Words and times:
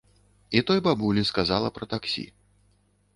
І 0.59 0.61
той 0.69 0.79
бабулі 0.87 1.23
сказала 1.31 1.69
пра 1.75 1.85
таксі. 1.93 2.25